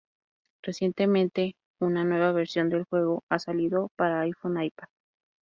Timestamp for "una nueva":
1.79-2.31